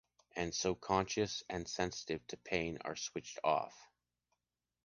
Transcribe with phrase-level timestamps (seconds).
[0.35, 3.87] And so conscience and sensitivity to pain are switched off.